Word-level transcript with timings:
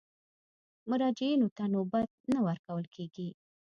مراجعینو 0.89 1.47
ته 1.57 1.63
نوبت 1.75 2.09
نه 2.31 2.39
ورکول 2.47 2.85
کېږي. 2.95 3.29